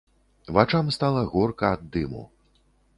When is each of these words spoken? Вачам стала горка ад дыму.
Вачам 0.57 0.89
стала 0.97 1.21
горка 1.37 1.73
ад 1.77 1.81
дыму. 1.97 2.29